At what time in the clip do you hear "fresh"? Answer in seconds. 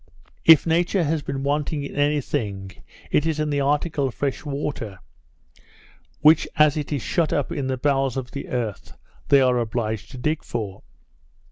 4.15-4.43